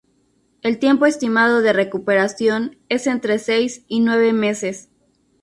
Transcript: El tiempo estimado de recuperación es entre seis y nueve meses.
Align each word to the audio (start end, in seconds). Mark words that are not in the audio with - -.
El 0.63 0.79
tiempo 0.79 1.05
estimado 1.05 1.61
de 1.61 1.73
recuperación 1.73 2.77
es 2.89 3.05
entre 3.05 3.37
seis 3.37 3.83
y 3.87 3.99
nueve 3.99 4.33
meses. 4.33 4.89